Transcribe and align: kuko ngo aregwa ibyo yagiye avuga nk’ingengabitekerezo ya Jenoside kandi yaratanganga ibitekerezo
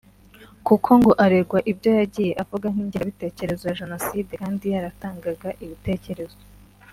kuko 0.67 0.89
ngo 0.99 1.11
aregwa 1.23 1.59
ibyo 1.71 1.89
yagiye 1.99 2.31
avuga 2.43 2.65
nk’ingengabitekerezo 2.73 3.63
ya 3.65 3.77
Jenoside 3.81 4.31
kandi 4.41 4.63
yaratanganga 4.73 5.49
ibitekerezo 5.63 6.39